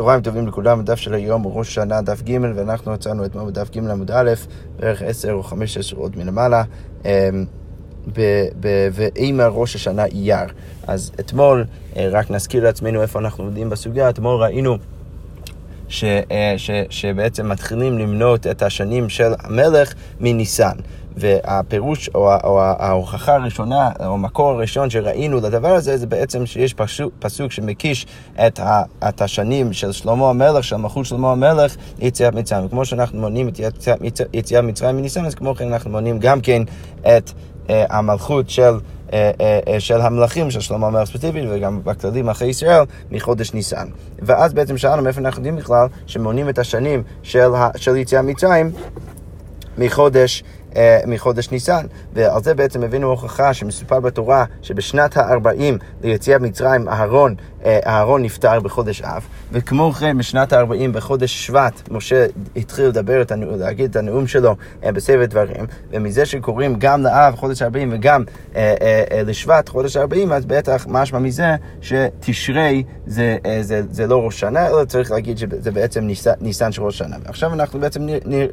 [0.00, 3.70] צהריים טובים לכולם, הדף של היום הוא ראש השנה דף ג' ואנחנו יצאנו אתמול בדף
[3.70, 4.30] ג' עמוד א',
[4.76, 6.62] בערך 10 או 15 שורות מלמעלה,
[7.04, 7.10] אמ,
[8.92, 10.46] ואימא ראש השנה אייר.
[10.86, 11.64] אז אתמול,
[11.96, 14.76] אה, רק נזכיר לעצמנו איפה אנחנו עומדים בסוגיה, אתמול ראינו
[15.88, 20.76] ש, אה, ש, שבעצם מתחילים למנות את השנים של המלך מניסן.
[21.16, 27.12] והפירוש או, או ההוכחה הראשונה, או המקור הראשון שראינו לדבר הזה, זה בעצם שיש פסוק,
[27.18, 28.06] פסוק שמקיש
[28.46, 32.66] את, ה, את השנים של שלמה המלך, של מלכות שלמה המלך, ליציאת מצרים.
[32.66, 33.60] וכמו שאנחנו מונים את
[34.32, 36.62] יציאת מצרים מניסן, אז כמו כן אנחנו מונים גם כן
[37.00, 38.74] את uh, המלכות של...
[39.08, 39.14] uh, uh,
[39.78, 43.88] של המלכים של שלמה המלך ספציפית וגם בכללים אחרי ישראל מחודש ניסן.
[44.22, 48.72] ואז בעצם שאלנו מאיפה אנחנו יודעים בכלל שמונים את השנים של, של יציאת מצרים
[49.78, 50.59] מחודש אה,
[51.06, 51.86] מחודש ניסן.
[52.12, 58.60] ועל זה בעצם הבאנו הוכחה שמסופר בתורה שבשנת ה-40 ליציאת מצרים אהרון, אה, אהרון נפטר
[58.60, 64.56] בחודש אב, וכמו כן בשנת ה-40 בחודש שבט משה התחיל לדבר, להגיד את הנאום שלו
[64.84, 68.24] אה, בסבב דברים, ומזה שקוראים גם לאב חודש ה-40 וגם
[69.26, 74.84] לשבט חודש ה-40, אז בטח משמע מזה שתשרי זה, זה, זה לא ראש שנה, אלא
[74.84, 76.08] צריך להגיד שזה בעצם
[76.40, 77.16] ניסן, של ראש שנה.
[77.24, 78.06] עכשיו אנחנו בעצם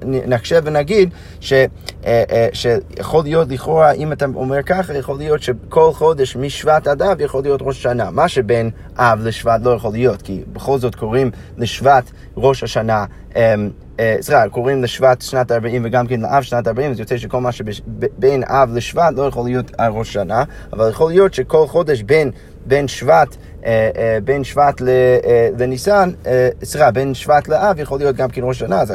[0.06, 1.10] נחשב ונגיד
[1.40, 1.54] ש...
[1.54, 7.02] אה, אה, שיכול להיות לכאורה, אם אתה אומר ככה, יכול להיות שכל חודש משבט עד
[7.02, 8.12] אב יכול להיות ראש השנה.
[8.12, 13.06] מה שבין אב לשבט לא יכול להיות, כי בכל זאת קוראים לשבט ראש השנה.
[13.36, 17.42] אמ, אה, סליחה, קוראים לשבט שנת 40 וגם כן לאב שנת 40, אז יוצא שכל
[17.42, 22.32] מה שבין אב לשבט לא יכול להיות ראש שנה, אבל יכול להיות שכל חודש בין,
[22.66, 24.82] בין שבט אה, אה, בין שבט
[25.60, 26.12] לניסן,
[26.64, 28.94] סליחה, בין שבט לאב יכול להיות גם כן ראש השנה, אז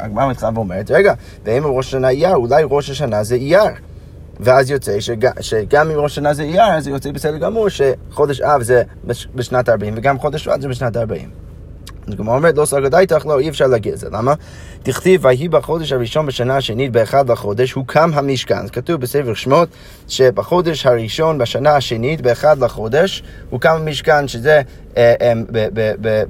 [0.00, 3.70] הגמרא מתחילה ואומרת, רגע, ואם ראש השנה אייר, אולי ראש השנה זה אייר.
[4.40, 8.62] ואז יוצא שג, שגם אם ראש השנה זה אייר, אז יוצא בסדר גמור שחודש אב
[8.62, 8.82] זה
[9.34, 11.45] בשנת 40 וגם חודש שבט זה בשנת 40.
[12.16, 14.08] כמו אומרת, לא סגדה איתך, לא, אי אפשר להגיד את זה.
[14.12, 14.34] למה?
[14.82, 18.58] תכתיב, ויהי בחודש הראשון בשנה השנית באחד לחודש, הוקם המשכן.
[18.58, 19.68] אז כתוב בספר שמות,
[20.08, 24.62] שבחודש הראשון בשנה השנית באחד לחודש, הוקם המשכן, שזה
[24.96, 25.32] אה, אה,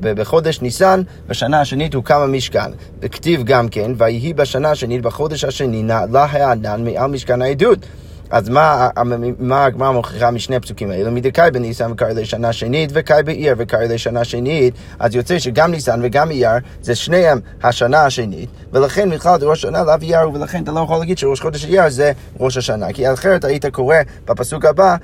[0.01, 2.71] בחודש ניסן, בשנה השנית הוקם המשכן.
[3.01, 7.79] וכתיב גם כן, ויהי בשנה השנית בחודש השני נעלה הענן מעל משכן העדות.
[8.31, 8.89] אז מה,
[9.51, 11.11] הגמרא מוכיחה משני הפסוקים האלו?
[11.13, 16.31] מדקאי בניסן וקרא לשנה שנית, וקאי באייר וקרא לשנה שנית, אז יוצא שגם ניסן וגם
[16.31, 16.51] אייר
[16.83, 20.99] זה שניהם השנה השנית, ולכן בכלל זה ראש השנה לאו אייר, ולכן אתה לא יכול
[20.99, 24.97] להגיד שראש חודש אייר זה ראש השנה, כי אחרת היית קורא בפסוק הבא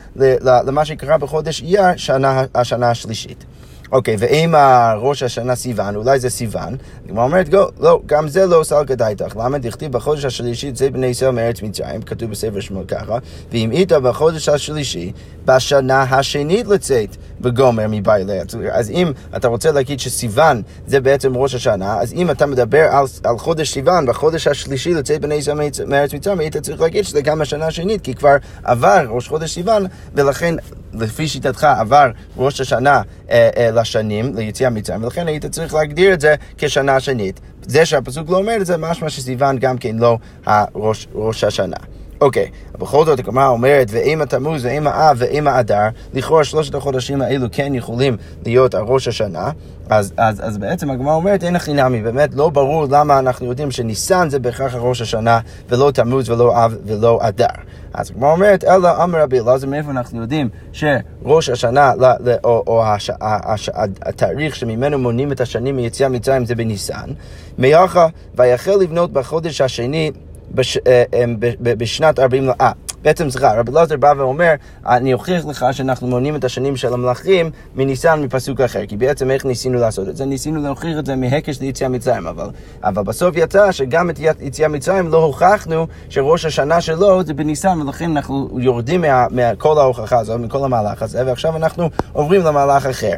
[0.43, 3.45] למה שקרה בחודש אייר שנה, השנה השלישית.
[3.93, 4.55] אוקיי, ואם
[4.97, 7.49] ראש השנה סיוון, אולי זה סיוון, הגמרא אומרת,
[7.81, 9.37] לא, גם זה לא סל כדאיתך.
[9.37, 9.59] למה?
[9.59, 13.19] דכתיב בחודש השלישי זה בני ישראל מארץ מצרים, כתוב בספר שמות ככה,
[13.51, 15.13] ואם היית בחודש השלישי,
[15.45, 18.39] בשנה השנית לצאת וגומר מבעילי.
[18.73, 23.07] אז אם אתה רוצה להגיד שסיוון זה בעצם ראש השנה, אז אם אתה מדבר על,
[23.25, 27.41] על חודש סיוון, בחודש השלישי לצאת בני ישראל מארץ מצרים, היית צריך להגיד שזה גם
[27.41, 30.55] השנה השנית, כי כבר עבר ראש חודש סיוון, ולכן
[30.95, 36.21] לפי שיטתך עבר ראש השנה אה, אה, לשנים, ליציאה מצרים, ולכן היית צריך להגדיר את
[36.21, 37.41] זה כשנה שנית.
[37.67, 41.77] זה שהפסוק לא אומר את זה, משמע שסיוון גם כן לא הראש, ראש השנה.
[42.23, 42.79] אוקיי, okay.
[42.79, 47.75] בכל זאת הגמרא אומרת, ואם התמוז ואם האב ואם האדר, לכאורה שלושת החודשים האלו כן
[47.75, 48.17] יכולים
[48.47, 49.51] להיות הראש השנה,
[49.91, 53.71] אז, אז, אז בעצם הגמרא אומרת, אין הכי נמי, באמת לא ברור למה אנחנו יודעים
[53.71, 57.47] שניסן זה בהכרח הראש השנה, ולא תמוז ולא אב ולא אדר.
[57.95, 62.65] אז הגמרא אומרת, אלא אמר רבי אלעזר, מאיפה אנחנו יודעים שראש השנה, ל, ל, או,
[62.67, 63.71] או הש, הש,
[64.03, 67.11] התאריך שממנו מונים את השנים מיציאה מצרים זה בניסן,
[67.59, 70.11] מיכה, ויחל לבנות בחודש השני
[70.51, 71.25] בש, אה, אה,
[71.63, 72.51] בשנת 40...
[72.61, 72.73] אה,
[73.03, 74.53] בעצם סליחה, רבי אלעזר בא ואומר,
[74.87, 79.45] אני אוכיח לך שאנחנו מונים את השנים של המלאכים מניסן מפסוק אחר, כי בעצם איך
[79.45, 80.25] ניסינו לעשות את זה?
[80.25, 82.51] ניסינו להוכיח את זה מהקש ליציאה מצרים, אבל,
[82.85, 88.11] אבל בסוף יצא שגם את יציאה מצרים לא הוכחנו שראש השנה שלו זה בניסן, ולכן
[88.17, 93.15] אנחנו יורדים מכל ההוכחה הזאת, מכל המהלך הזה, ועכשיו אנחנו עוברים למהלך אחר.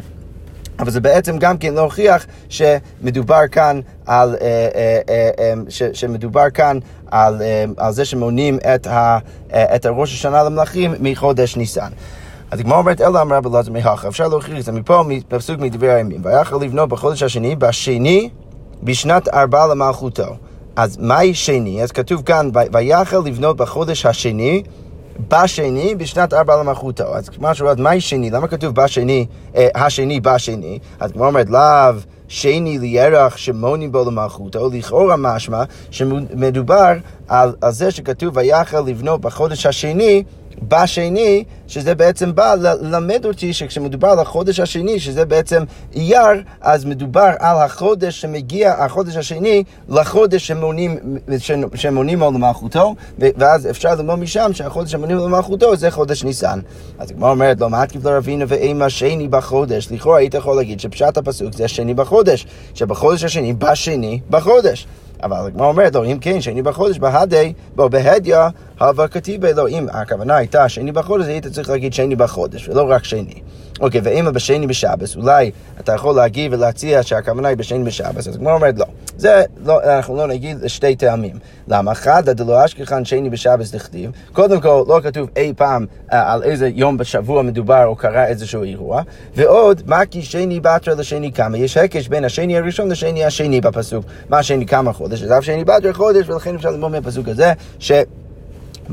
[0.79, 4.69] אבל זה בעצם גם כן להוכיח שמדובר כאן על, אה,
[5.09, 6.79] אה, אה, ש, שמדובר כאן
[7.11, 7.43] על,
[7.76, 9.19] על זה שמונים את, ה,
[9.49, 11.91] את הראש השנה למלכים מחודש ניסן.
[12.50, 16.21] אז הגמרא אומרת, אלא אמרה בלעזר מהכה, אפשר להוכיח את זה מפה, מפסוק מדברי הימים.
[16.25, 18.29] ויכל לבנות בחודש השני, בשני,
[18.82, 20.37] בשנת ארבע למלכותו.
[20.77, 21.82] אז מהי שני?
[21.82, 24.62] אז כתוב כאן, ויכל לבנות בחודש השני,
[25.28, 27.16] בשני בשנת ארבע למלכותו.
[27.16, 28.31] אז כמו שאומרת, מהי שני?
[28.31, 29.26] למה כתוב בשני,
[29.56, 30.78] אה, השני בשני?
[31.00, 31.94] אז כמו אומרת, לאו
[32.28, 36.93] שני לירח שמונים בו למלכותו, לכאורה משמע שמדובר
[37.28, 40.25] על, על זה שכתוב ויכל לבנות בחודש השני
[40.62, 45.62] בשני, שזה בעצם בא ללמד אותי שכשמדובר על החודש השני, שזה בעצם
[45.95, 50.99] אייר, אז מדובר על החודש שמגיע, החודש השני, לחודש שמונים,
[52.21, 56.61] לו למלכותו, ואז אפשר ללמוד משם שהחודש שמונים לו למלכותו זה חודש ניסן.
[56.99, 59.89] אז הגמרא אומרת, לא מתקיף לרבינו ואימה שני בחודש.
[59.91, 64.87] לכאורה היית יכול להגיד שפשט הפסוק זה השני בחודש, שבחודש השני, בשני בחודש.
[65.23, 68.37] אבל הגמרא אומרת לו, אם כן, שני בחודש, בהדי, בו בהדיא,
[69.56, 73.41] לו, אם הכוונה הייתה שני בחודש, היית צריך להגיד שני בחודש, ולא רק שני.
[73.81, 75.50] אוקיי, ואם בשני בשבס, אולי
[75.81, 78.87] אתה יכול להגיד ולהציע שהכוונה היא בשני בשבס, אז הגמרא אומרת לא.
[79.17, 81.38] זה, לא, אנחנו לא נגיד לשתי טעמים.
[81.69, 81.94] למה?
[81.94, 84.11] חדא דלא אשכחן שני בשבס לכתיב.
[84.32, 88.62] קודם כל, לא כתוב אי פעם אה, על איזה יום בשבוע מדובר או קרה איזשהו
[88.62, 89.03] אירוע.
[89.37, 91.59] ועוד, מה כי שני בתרא לשני כמה?
[91.59, 94.05] יש הקש בין השני הראשון לשני השני בפסוק.
[94.29, 95.23] מה שני כמה חודש?
[95.23, 97.93] אז אף שני בתרא חודש, ולכן אפשר ללמוד מהפסוק הזה, ש...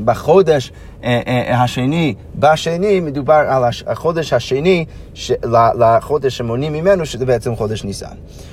[0.04, 0.72] בחודש
[1.48, 4.84] השני, בשני, מדובר על החודש השני
[5.14, 5.32] ש,
[5.78, 8.06] לחודש שמונים ממנו, שזה בעצם חודש ניסן.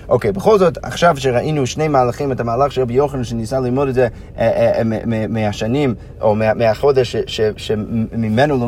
[0.10, 3.94] אוקיי, בכל זאת, עכשיו שראינו שני מהלכים, את המהלך של רבי יוחנן שניסה ללמוד את
[3.94, 4.08] זה
[4.40, 4.82] אה,
[5.30, 7.16] מהשנים, או מהחודש
[7.58, 8.68] שממנו,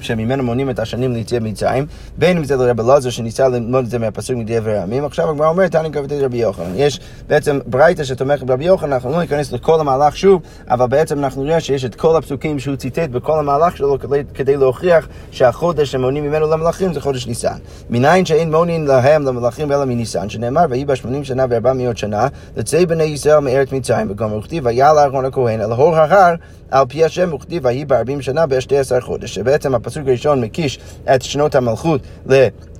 [0.00, 1.86] שממנו מונים את השנים ליציאת מצרים,
[2.18, 5.72] בין אם זה לרבי אלעזר שניסה ללמוד את זה מהפסוק מדבר הימים, עכשיו הגמרא אומרת,
[5.72, 6.72] תני כבתי רבי יוחנן.
[6.74, 11.44] יש בעצם ברייתא שתומכת ברבי יוחנן, אנחנו לא ניכנס לכל המהלך שוב, אבל בעצם אנחנו
[11.44, 13.98] נראה שיש את כל הפסוקים שהוא ציטט בכל המהלך שלו
[14.34, 17.56] כדי להוכיח שהחודש שמונים ממנו למלאכים זה חודש ניסן.
[17.90, 22.26] מניין שאין מונים להם למלאכים אלא מניסן, שנאמר ויהי בה שמונים שנה וארבע מאות שנה,
[22.56, 26.34] לצי בני ישראל מארץ מצרים, וגם וכתיב ויעל אהרון הכהן אל הור ההר
[26.70, 30.78] על פי השם וכתיב ויהי בארבעים שנה בשתי עשר חודש, שבעצם הפסוק הראשון מקיש
[31.14, 32.00] את שנות המלכות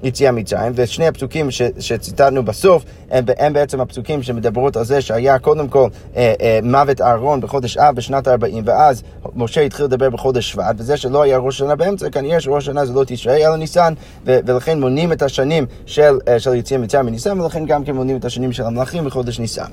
[0.05, 5.39] ליציאה מצרים, ושני הפסוקים ש, שציטטנו בסוף, הם, הם בעצם הפסוקים שמדברות על זה שהיה
[5.39, 9.03] קודם כל אה, אה, מוות אהרון בחודש אב בשנת ה-40, ואז
[9.35, 12.93] משה התחיל לדבר בחודש שבט, וזה שלא היה ראש השנה באמצע, כנראה שראש השנה זה
[12.93, 13.95] לא תשרי, אלא ניסן,
[14.27, 18.17] ו- ולכן מונים את השנים של, אה, של יציאה מצרים מניסן, ולכן גם כן מונים
[18.17, 19.71] את השנים של המלאכים בחודש ניסן.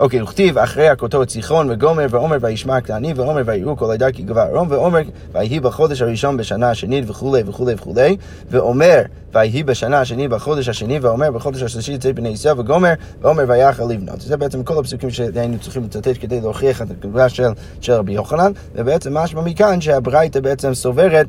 [0.00, 4.40] אוקיי, וכתיב אחרי הכותות ציחון וגומר ועומר וישמע הכנעני ועומר ויראו כל עדה כי גבר
[4.40, 5.00] ערום ועומר
[5.32, 8.16] ויהי בחודש הראשון בשנה השנית וכולי וכולי וכולי
[8.50, 9.02] ואומר
[9.32, 14.20] ויהי בשנה השנית בחודש השני ואומר בחודש השלישי יצא בני ישראל וגומר ועומר ויחל לבנות.
[14.20, 17.48] זה בעצם כל הפסוקים שהיינו צריכים לצטט כדי להוכיח את הגבלה של,
[17.80, 21.26] של רבי יוחנן ובעצם משמע מכאן שהברייתא בעצם סוברת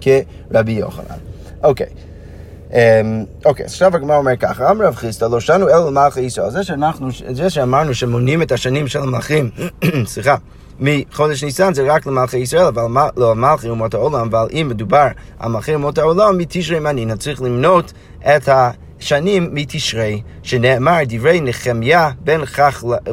[0.00, 1.16] כרבי יוחנן.
[1.62, 2.09] אוקיי.
[2.72, 6.50] אמ, אוקיי, אז עכשיו הגמרא אומר ככה, אמר רב חיסטה, לא שנו אלו למלכי ישראל.
[6.50, 9.50] זה שאנחנו, זה שאמרנו שמונים את השנים של המלכים,
[10.06, 10.36] סליחה,
[10.80, 12.82] מחודש ניסן זה רק למלכי ישראל, אבל
[13.16, 15.06] לא המלכי אומות העולם, אבל אם מדובר
[15.38, 22.10] על מלכי אומות העולם, מתשרי מנין, צריך למנות את השנים מתשרי, שנאמר דברי נחמיה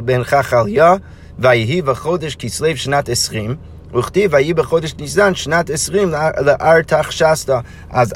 [0.04, 0.94] בן חכליה,
[1.38, 3.56] ויהי בחודש כסלו שנת עשרים.
[3.94, 6.08] וכתיב ויהי בחודש ניסן שנת עשרים
[6.40, 7.60] לארתח שסטה.
[7.90, 8.14] אז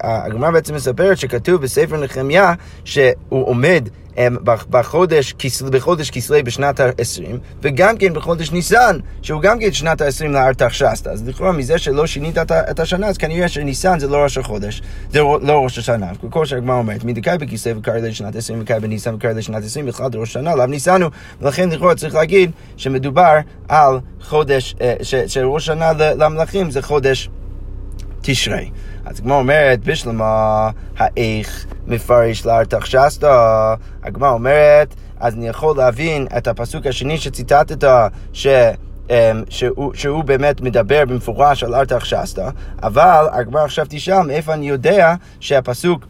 [0.00, 2.54] הגמרא בעצם מספרת שכתוב בספר נחמיה
[2.84, 3.88] שהוא עומד
[4.70, 5.34] בחודש,
[5.70, 11.10] בחודש כסלו בשנת ה-20, וגם כן בחודש ניסן, שהוא גם כן שנת ה-20 לארתח שסטה.
[11.10, 14.82] אז לכאורה מזה שלא שינית את השנה, אז כנראה שניסן זה לא ראש החודש,
[15.12, 16.06] זה לא ראש השנה.
[16.30, 20.18] כמו שהגמרא אומרת, מדקאי בכסלו וקרא לשנת 20 וקרא בניסן וקרא לשנת 20, בכלל זה
[20.18, 21.08] ראש השנה, לאו ניסנו,
[21.40, 23.38] ולכן לכאורה צריך להגיד שמדובר
[23.68, 24.94] על חודש, אה,
[25.26, 27.30] שראש השנה למלכים זה חודש
[28.22, 28.70] תשרי.
[29.04, 33.74] אז הגמרא אומרת, בשלמה, האיך מפרש לארתח שסטה?
[34.02, 37.88] הגמרא אומרת, אז אני יכול להבין את הפסוק השני שציטטת,
[38.32, 38.46] ש...
[39.10, 42.50] אמ, שהוא, שהוא באמת מדבר במפורש על ארתח שסטה,
[42.82, 46.06] אבל הגמרא עכשיו תשאל מאיפה אני יודע שהפסוק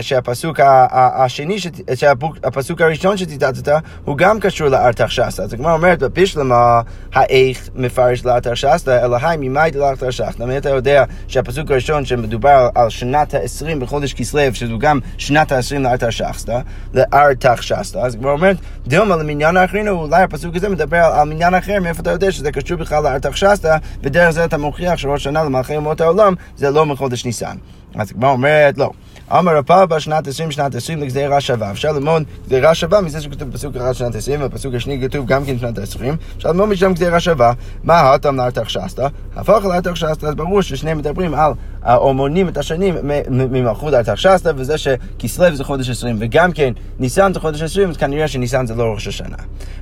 [0.00, 0.60] שהפסוק
[0.92, 1.56] השני,
[1.94, 3.72] שהפסוק הראשון שציטטת,
[4.04, 5.42] הוא גם קשור לארתח שסתא.
[5.42, 6.80] אז הגמרא אומרת, בפישלמה,
[7.14, 10.42] האיך מפרש לארתח שסתא, אלא היי ממאי דלארתח שסתא.
[10.42, 15.78] למה אתה יודע שהפסוק הראשון שמדובר על שנת ה-20 בחודש כסלו, שזו גם שנת ה-20
[15.78, 16.60] לארתח שסתא,
[16.94, 21.80] לארתח שסתא, אז הגמרא אומרת, דומה למניין האחרין, אולי הפסוק הזה מדבר על מניין אחר,
[21.80, 25.76] מאיפה אתה יודע שזה קשור בכלל לארתח שסתא, ודרך זה אתה מוכיח שראש שנה למלכי
[25.76, 27.56] אומות העולם זה לא מחודש ניסן.
[27.94, 28.90] אז הגמרא אומרת, לא.
[29.32, 31.70] אמר רפאבא שנת עשרים שנת עשרים לגזירה שווה.
[31.70, 35.58] אפשר ללמוד גזירה שווה מזה שכתוב בפסוק אחד שנת עשרים, ובפסוק השני כתוב גם כן
[35.58, 36.16] שנת עשרים.
[36.36, 37.52] אפשר ללמוד משם גזירה שווה.
[37.84, 39.08] מה האטם לארתך שסתא?
[39.36, 41.52] הפך לארתך שסתא, אז ברור ששניהם מדברים על,
[41.86, 42.94] או מונים את השנים
[43.30, 47.96] ממלכות ארתך שסתא, וזה שכסלו זה חודש עשרים, וגם כן ניסן זה חודש עשרים, אז
[47.96, 49.36] כנראה שניסן זה לא ראש השנה.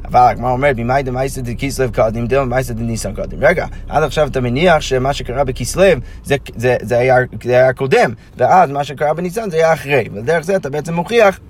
[0.04, 3.38] אבל הגמרא אומרת, במאי דמייסא דכסלו קודם, דמייסא דניסן קודם.
[3.40, 5.82] רגע, עד עכשיו אתה מניח שמה שקרה בכסלו
[6.24, 10.44] זה, זה, זה, היה, זה היה קודם, ואז מה שקרה בניסן זה היה אחרי, ודרך
[10.44, 11.40] זה אתה בעצם מוכיח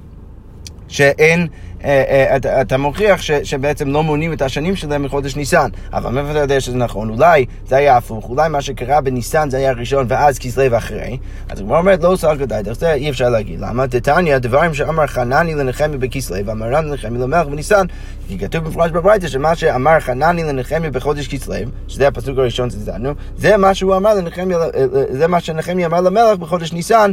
[0.88, 1.46] שאין
[2.36, 5.68] אתה, אתה מוכיח ש, שבעצם לא מונים את השנים שלהם מחודש ניסן.
[5.92, 7.10] אבל מאיפה אתה יודע שזה נכון?
[7.10, 11.18] אולי זה היה הפוך, אולי מה שקרה בניסן זה היה ראשון ואז כסלו אחרי.
[11.48, 13.60] אז הגמרא אומרת, לא סל גדאי, דרך זה אי אפשר להגיד.
[13.60, 13.86] למה?
[13.86, 17.86] דתניא, דברים שאמר חנני לנחמי בכסלו, ואמרן לנחמי למלך בניסן.
[18.28, 21.54] כי כתוב במפורש בברייתא שמה שאמר חנני לנחמי בחודש כסלו,
[21.88, 24.58] שזה הפסוק הראשון שציטטנו, זה מה שהוא אמר לנחמיה,
[25.10, 27.12] זה מה שנחמיה אמר למלך בחודש ניסן,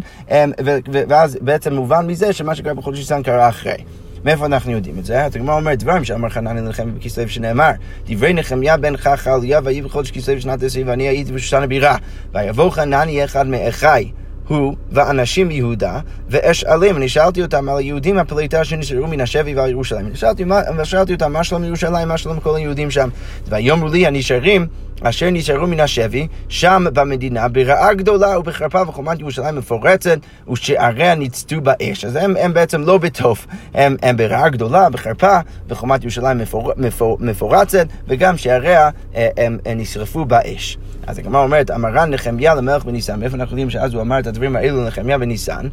[1.08, 3.78] ואז בעצם מובן מזה שמה שקרה בחודש ניסן קרה אחרי.
[4.26, 5.26] מאיפה אנחנו יודעים את זה?
[5.26, 7.72] הגמרא אומרת דברים שאמר חנני לנחמיה בכסלו שנאמר
[8.08, 11.96] דברי נחמיה בן חכליה ויהי בחודש כסלו שנת עשרים ואני הייתי בשושן הבירה
[12.34, 14.12] ויבוא חנני אחד מאחי
[14.48, 16.00] הוא ואנשים מיהודה,
[16.30, 20.16] ואשאלים, אני שאלתי אותם על היהודים הפליטה שנשארו מן השבי ועל ירושלים.
[20.16, 20.44] שאלתי,
[20.84, 23.10] שאלתי אותם, מה שלום ירושלים, מה שלום כל היהודים שם?
[23.48, 24.68] ויאמרו לי הנשארים,
[25.02, 30.18] אשר נשארו מן השבי, שם במדינה, ברעה גדולה ובחרפה וחומת ירושלים מפורצת,
[30.52, 32.06] ושעריה ניצתו באש.
[32.06, 35.38] אז הם, הם בעצם לא בטוב, הם, הם ברעה גדולה, בחרפה,
[35.70, 40.78] וחומת ירושלים מפור, מפור, מפורצת, וגם שעריה הם, הם, הם נשרפו באש.
[41.08, 44.56] אז הגמרא אומרת, אמרן נחמיה למלך בניסן, מאיפה אנחנו יודעים שאז הוא אמר את הדברים
[44.56, 45.68] האלו לנחמיה בניסן?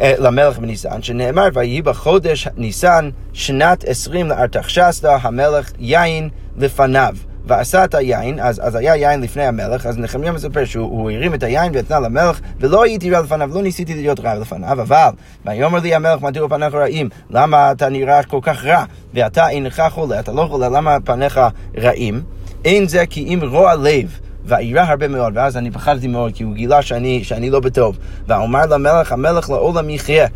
[0.00, 7.16] אה, למלך בניסן, שנאמר, ויהי בחודש ניסן שנת עשרים לארתחשסתא המלך יין לפניו.
[7.46, 11.42] ועשה את היין, אז, אז היה יין לפני המלך, אז נחמיה מספר שהוא הרים את
[11.42, 15.10] היין ונתנה למלך, ולא הייתי רע לפניו, לא ניסיתי להיות רע לפניו, אבל,
[15.46, 17.08] ויאמר לי המלך, מדוע פניך רעים?
[17.30, 18.84] למה אתה נראה כל כך רע?
[19.14, 21.40] ואתה אינך חולה, אתה לא חולה, למה פניך
[21.78, 22.22] רעים?
[22.64, 24.18] אין זה כי אם רוע לב.
[24.46, 27.98] ואירע הרבה מאוד, ואז אני פחדתי מאוד, כי הוא גילה שאני, שאני לא בטוב.
[28.28, 30.26] ואומר למלך, המלך לעולם יחיה.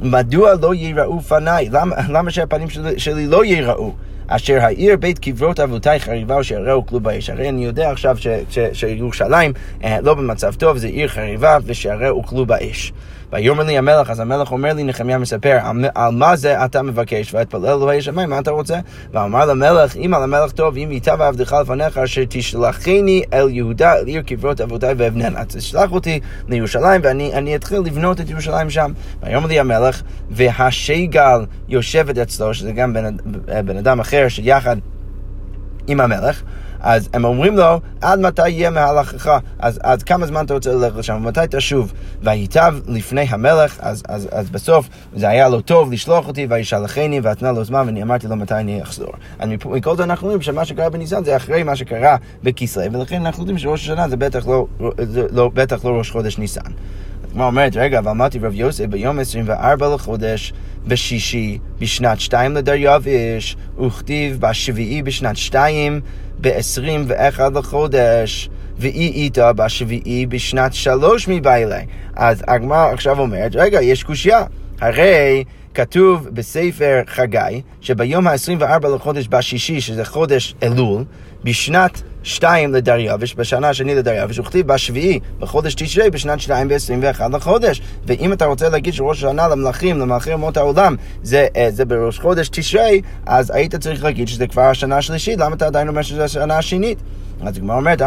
[0.00, 1.68] מדוע לא ייראו פניי?
[1.72, 3.92] למה, למה שהפנים שלי, שלי לא ייראו?
[4.36, 7.30] אשר העיר בית קברות אבותיי חריבה או שיראו כלו באש.
[7.30, 8.16] הרי אני יודע עכשיו
[8.72, 9.52] שירושלים
[9.84, 12.92] אה, לא במצב טוב, זה עיר חריבה ושיראו כלו באש.
[13.32, 15.58] ויאמר לי המלך, אז המלך אומר לי, נחמיה מספר,
[15.94, 17.34] על, מה זה אתה מבקש?
[17.34, 18.78] ואתפלל אלוהי שמיים, מה אתה רוצה?
[19.12, 24.06] ואמר למלך, אם על המלך טוב, אם ייטב עבדך לפניך, אשר תשלחני אל יהודה, אל
[24.06, 25.40] עיר קברות אבותיי ואבננה.
[25.40, 28.92] אז תשלח אותי לירושלים, ואני אתחיל לבנות את ירושלים שם.
[29.22, 33.16] ויאמר לי המלך, והשגל יושבת אצלו, שזה גם בן,
[33.64, 34.76] בן אדם אחר שיחד
[35.86, 36.42] עם המלך.
[36.82, 39.38] אז הם אומרים לו, עד מתי יהיה מהלכך?
[39.58, 41.14] אז, אז כמה זמן אתה רוצה ללכת לשם?
[41.16, 41.92] ומתי תשוב?
[42.22, 47.52] וייטב לפני המלך, אז, אז, אז בסוף זה היה לו טוב לשלוח אותי, וישלחני, ואתנה
[47.52, 49.12] לו זמן, ואני אמרתי לו מתי אני אחזור.
[49.38, 53.42] אז מכל זה אנחנו רואים שמה שקרה בניסן זה אחרי מה שקרה בכסלו, ולכן אנחנו
[53.42, 54.66] יודעים שראש השנה זה בטח לא,
[55.02, 56.70] זה לא, בטח לא ראש חודש ניסן.
[57.32, 60.52] הגמרא אומרת, רגע, ואמרתי רב יוסף ביום 24 לחודש
[60.86, 66.00] בשישי בשנת שתיים לדריווש, וכתיב בשביעי בשנת שתיים
[66.40, 68.48] ב-21 לחודש,
[68.78, 71.84] ואי איתה בשביעי בשנת שלוש מבעילי.
[72.16, 74.44] אז הגמרא עכשיו אומרת, רגע, יש קושייה.
[74.80, 81.04] הרי כתוב בספר חגי, שביום ה-24 לחודש בשישי, שזה חודש אלול,
[81.44, 87.82] בשנת שתיים לדריווש, בשנה השני לדריווש, וכתיב בשביעי, בחודש תשרי, בשנת שתיים ועשרים ואחד לחודש.
[88.06, 92.48] ואם אתה רוצה להגיד שראש השנה למלכים, למלכי אומות העולם, זה, אה, זה בראש חודש
[92.48, 96.58] תשרי, אז היית צריך להגיד שזה כבר השנה השלישית, למה אתה עדיין אומר שזה השנה
[96.58, 96.98] השנית?
[97.46, 98.02] אז הגמרא אומרת,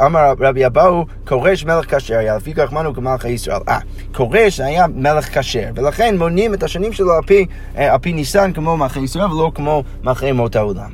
[0.00, 3.60] אמר רבי אבאו, כורש מלך כשר היה, לפי כך מנו כמלכי ישראל.
[3.68, 3.78] אה,
[4.14, 7.46] כורש היה מלך כשר, ולכן מונים את השנים שלו על פי,
[7.76, 10.90] אה, על פי ניסן כמו מלכי ישראל ולא כמו מלכי אומות העולם.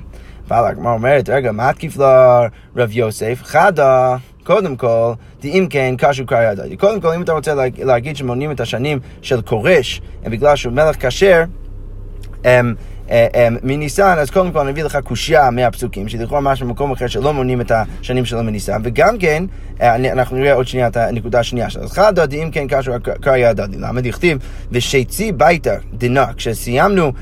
[0.51, 3.41] אבל הגמרא אומרת, רגע, מה תקיף לרב יוסף?
[3.43, 4.17] חדה.
[4.45, 5.13] קודם כל,
[5.45, 6.77] אם כן, קשו קריא הדדי.
[6.77, 11.45] קודם כל, אם אתה רוצה להגיד שמונים את השנים של כורש, בגלל שהוא מלך כשר,
[13.63, 17.61] מניסן, אז קודם כל אני אביא לך קושייה מהפסוקים, שלכאורה משהו במקום אחר שלא מונים
[17.61, 19.45] את השנים שלו מניסן, וגם כן,
[19.81, 21.83] אה, אנחנו נראה עוד שנייה את הנקודה השנייה שלו.
[21.83, 23.77] אז חד דודי, אם כן קשור קריא הדדי.
[23.79, 24.39] למה דכתיב,
[24.71, 27.13] ושצי ביתה דנה, כשסיימנו,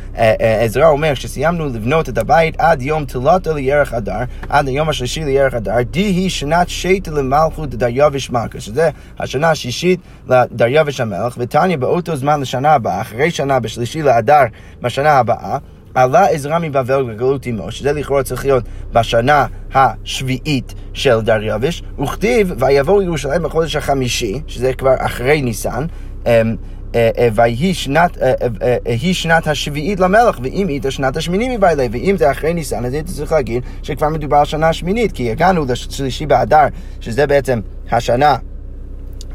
[0.65, 5.55] עזרא אומר, כשסיימנו לבנות את הבית עד יום תלתו לירח אדר, עד היום השלישי לירח
[5.55, 12.17] אדר, די היא שנת שייטה למלכות דריווש מלכה, שזה השנה השישית לדריווש המלך, ותניא באותו
[12.17, 14.43] זמן לשנה הבאה, אחרי שנה בשלישי לאדר
[14.81, 15.59] בשנה הבאה,
[15.95, 23.03] עלה עזרא מבבל וגלות עמו, שזה לכאורה צריך להיות בשנה השביעית של דריווש, וכתיב, ויבואו
[23.03, 25.87] ירושלים בחודש החמישי, שזה כבר אחרי ניסן,
[26.27, 26.57] אמ,
[26.95, 32.31] אה, אה, ויהי שנת, אה, שנת השביעית למלך, ואם היא שנת השמיני מבעלי, ואם זה
[32.31, 36.67] אחרי ניסן, אז היית צריך להגיד שכבר מדובר על שנה השמינית, כי הגענו לשלישי באדר,
[37.01, 37.61] שזה בעצם
[37.91, 38.37] השנה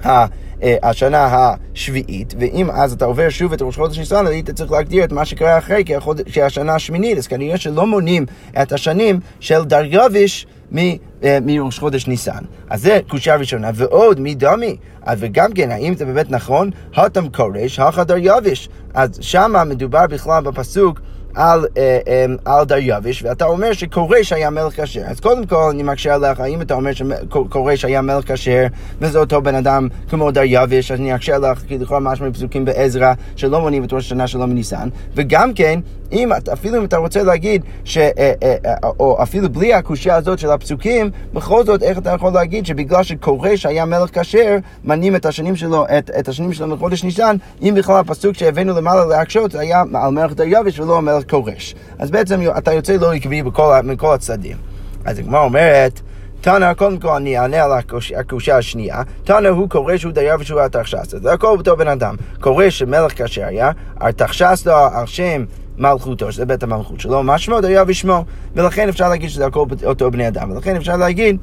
[0.06, 0.26] ה...
[0.64, 5.04] אה, השנה השביעית, ואם אז אתה עובר שוב את ראש חודש ניסן, היית צריך להגדיר
[5.04, 5.84] את מה שקרה אחרי
[6.26, 8.26] כשהשנה השמינית, אז כנראה שלא מונים
[8.62, 10.48] את השנים של דריווש
[10.78, 12.44] אה, מראש חודש ניסן.
[12.70, 14.76] אז זה קושייה ראשונה, ועוד מדמי,
[15.18, 16.70] וגם כן, האם זה באמת נכון?
[16.96, 18.70] התם כורש, הכא דריווש.
[18.94, 21.00] אז שמה מדובר בכלל בפסוק
[21.36, 25.02] על, אה, אה, על דריווש, ואתה אומר שכורש היה מלך כשר.
[25.06, 28.68] אז קודם כל אני מקשה עליך, האם אתה אומר שכורש היה מלך כשר,
[29.02, 33.14] וזה אותו בן אדם כמו דריווש, אז אני אקשה עליך, כי לכאורה משהו מפסוקים בעזרא,
[33.36, 35.80] שלא מונים את ראש השנה שלו מניסן, וגם כן,
[36.12, 40.40] אם, אפילו אם אתה רוצה להגיד, ש, אה, אה, אה, או אפילו בלי הקושייה הזאת
[40.40, 45.26] של הפסוקים, בכל זאת, איך אתה יכול להגיד שבגלל שכורש היה מלך כשר, מנים את
[45.26, 49.84] השנים שלו, את, את השנים שלו מחודש ניסן, אם בכלל הפסוק שהבאנו למעלה להקשות היה
[49.94, 51.76] על מלך דריווש ולא על מלך כורש.
[52.00, 53.42] אז בעצם אתה יוצא לא עקבי
[53.84, 54.58] מכל הצדדים.
[55.06, 56.02] אז הגמרא אומרת,
[56.42, 57.72] תנא, קודם כל אני אענה על
[58.18, 61.18] הקושה השנייה, תנא הוא כורש הוא דייר ושהוא ארתחשסתא.
[61.20, 62.16] זה הכל בתור בן אדם.
[62.42, 63.72] כורש שמלך כאשר היה,
[64.02, 65.46] ארתחשסתא על שם
[65.78, 70.12] מלכותו, שזה בית המלכות שלו, מה שמו דייר ושמו, ולכן אפשר להגיד שזה הכל אותו
[70.12, 71.38] בני אדם, ולכן אפשר להגיד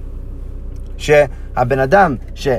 [0.96, 2.14] שהבן אדם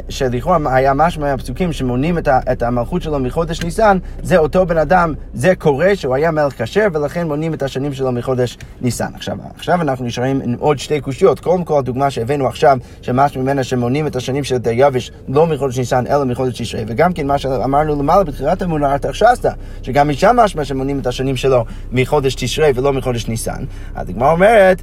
[0.10, 4.77] שלכאורה היה משהו מהפסוקים שמונים את, ה, את המלכות שלו מחודש ניסן, זה אותו בן
[4.77, 9.12] אדם, זה קורה שהוא היה מלך כשר ולכן מונים את השנים שלו מחודש ניסן.
[9.15, 11.39] עכשיו, עכשיו אנחנו נשארים עם עוד שתי קושיות.
[11.39, 16.08] קודם כל הדוגמה שהבאנו עכשיו, שמשהו ממנה שמונים את השנים של דריווש לא מחודש ניסן
[16.08, 19.50] אלא מחודש תשרי, וגם כן מה שאמרנו למעלה בתחילת אמונה ארתחשסתא,
[19.82, 23.63] שגם משם משמע שמונים את השנים שלו מחודש תשרי ולא מחודש ניסן.
[23.96, 24.82] הגמרא אומרת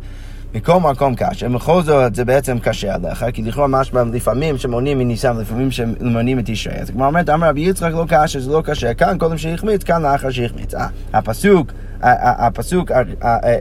[0.55, 5.37] מכל מקום קשה, בכל זאת זה בעצם קשה עליך, כי לכאורה משמע לפעמים שמונים מניסן
[5.37, 6.75] ולפעמים שמונים מתשרי.
[6.75, 10.03] אז כמו אומרת, אמר רבי יצחק לא קשה, זה לא קשה, כאן קודם שהחמיץ, כאן
[10.03, 10.75] לאחר שהחמיץ.
[10.75, 12.91] אה, הפסוק, הפסוק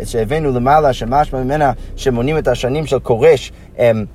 [0.05, 4.05] שהבאנו למעלה, שמשמע ממנה שמונים את השנים של כורש, אמ,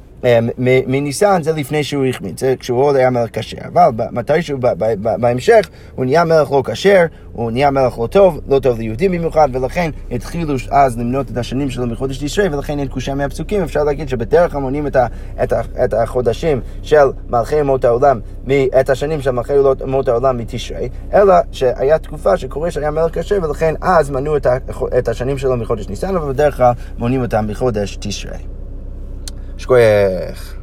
[0.86, 3.56] מניסן זה לפני שהוא החמיץ, זה כשהוא עוד היה מלך כשר.
[3.66, 4.58] אבל מתישהו
[5.00, 9.48] בהמשך הוא נהיה מלך לא כשר, הוא נהיה מלך לא טוב, לא טוב ליהודים במיוחד,
[9.52, 13.62] ולכן התחילו אז למנות את השנים שלו מחודש תשרי, ולכן אין קושה מהפסוקים.
[13.62, 15.06] אפשר להגיד שבדרך כלל מונים את, ה,
[15.42, 18.20] את, ה, את החודשים של מלכי אומות העולם,
[18.80, 23.74] את השנים של מלכי אומות העולם מתשרי, אלא שהיה תקופה שקורש היה מלך כשר, ולכן
[23.80, 24.56] אז מנו את, ה,
[24.98, 28.57] את השנים שלו מחודש ניסן, אבל בדרך כלל מונים אותם מחודש תשרי.
[29.58, 30.57] שכוייך.